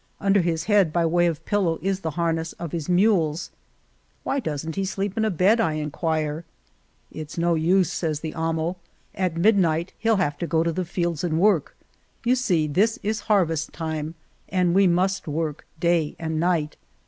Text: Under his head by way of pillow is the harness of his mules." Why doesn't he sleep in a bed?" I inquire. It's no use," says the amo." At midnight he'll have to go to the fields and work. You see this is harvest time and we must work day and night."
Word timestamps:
Under 0.19 0.41
his 0.41 0.63
head 0.63 0.91
by 0.91 1.05
way 1.05 1.27
of 1.27 1.45
pillow 1.45 1.77
is 1.79 1.99
the 1.99 2.09
harness 2.17 2.53
of 2.53 2.71
his 2.71 2.89
mules." 2.89 3.51
Why 4.23 4.39
doesn't 4.39 4.75
he 4.75 4.83
sleep 4.83 5.15
in 5.15 5.23
a 5.23 5.29
bed?" 5.29 5.59
I 5.61 5.73
inquire. 5.73 6.43
It's 7.11 7.37
no 7.37 7.53
use," 7.53 7.93
says 7.93 8.21
the 8.21 8.33
amo." 8.33 8.77
At 9.13 9.37
midnight 9.37 9.93
he'll 9.99 10.15
have 10.17 10.39
to 10.39 10.47
go 10.47 10.63
to 10.63 10.71
the 10.71 10.85
fields 10.85 11.23
and 11.23 11.39
work. 11.39 11.75
You 12.23 12.33
see 12.33 12.65
this 12.65 12.97
is 13.03 13.19
harvest 13.29 13.73
time 13.73 14.15
and 14.49 14.73
we 14.73 14.87
must 14.87 15.27
work 15.27 15.67
day 15.79 16.15
and 16.17 16.39
night." 16.39 16.77